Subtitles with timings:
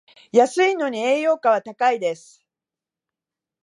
[0.31, 2.43] 安いのに栄養価は高いです